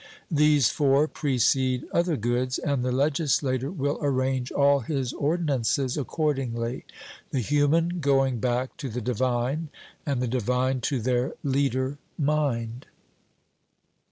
[0.31, 6.85] These four precede other goods, and the legislator will arrange all his ordinances accordingly,
[7.29, 9.69] the human going back to the divine,
[10.03, 12.87] and the divine to their leader mind.